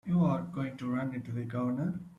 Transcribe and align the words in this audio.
You're 0.03 0.47
going 0.51 0.77
to 0.77 0.89
run 0.89 1.13
into 1.13 1.31
the 1.31 1.43
Governor. 1.43 1.99